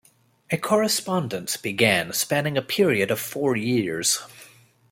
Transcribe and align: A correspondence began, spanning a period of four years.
A 0.49 0.57
correspondence 0.57 1.57
began, 1.57 2.11
spanning 2.11 2.57
a 2.57 2.63
period 2.63 3.11
of 3.11 3.19
four 3.19 3.55
years. 3.55 4.23